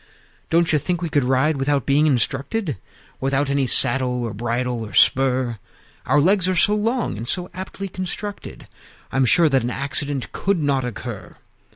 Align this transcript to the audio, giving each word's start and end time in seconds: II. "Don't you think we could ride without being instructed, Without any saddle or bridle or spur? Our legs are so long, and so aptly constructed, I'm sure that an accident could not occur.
II. 0.01 0.47
"Don't 0.49 0.73
you 0.73 0.79
think 0.79 0.99
we 1.03 1.09
could 1.11 1.23
ride 1.23 1.57
without 1.57 1.85
being 1.85 2.07
instructed, 2.07 2.77
Without 3.19 3.51
any 3.51 3.67
saddle 3.67 4.23
or 4.23 4.33
bridle 4.33 4.83
or 4.83 4.93
spur? 4.95 5.59
Our 6.07 6.19
legs 6.19 6.47
are 6.49 6.55
so 6.55 6.73
long, 6.73 7.17
and 7.17 7.27
so 7.27 7.51
aptly 7.53 7.87
constructed, 7.87 8.67
I'm 9.11 9.25
sure 9.25 9.47
that 9.47 9.61
an 9.61 9.69
accident 9.69 10.31
could 10.31 10.59
not 10.59 10.83
occur. 10.83 11.35